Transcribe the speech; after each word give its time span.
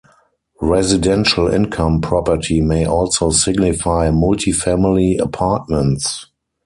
Residential 0.61 1.47
income 1.53 2.01
property 2.01 2.59
may 2.59 2.85
also 2.87 3.29
signify 3.29 4.09
multifamily 4.09 5.19
apartments. 5.21 6.25